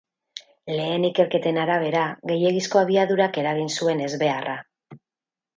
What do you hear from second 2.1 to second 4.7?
gehiegizko abiadurak eragin zuen ezbeharra.